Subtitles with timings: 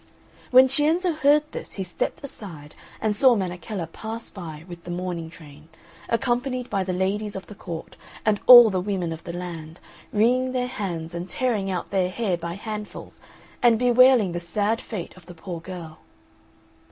[0.49, 5.29] When Cienzo heard this he stepped aside and saw Menechella pass by with the mourning
[5.29, 5.69] train,
[6.09, 9.79] accompanied by the ladies of the court and all the women of the land,
[10.11, 13.21] wringing their hands and tearing out their hair by handfuls,
[13.61, 15.99] and bewailing the sad fate of the poor girl.